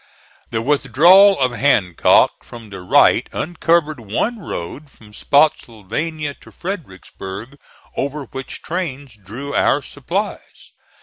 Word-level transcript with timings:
The 0.49 0.63
withdrawal 0.63 1.39
of 1.39 1.51
Hancock 1.51 2.43
from 2.43 2.71
the 2.71 2.81
right 2.81 3.29
uncovered 3.31 3.99
one 3.99 4.39
road 4.39 4.89
from 4.89 5.13
Spottsylvania 5.13 6.33
to 6.41 6.51
Fredericksburg 6.51 7.59
over 7.95 8.23
which 8.23 8.63
trains 8.63 9.13
drew 9.15 9.53
our 9.53 9.83
supplies. 9.83 10.71